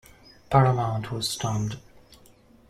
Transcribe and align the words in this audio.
Paramount 0.49 1.11
was 1.11 1.29
stunned. 1.29 1.77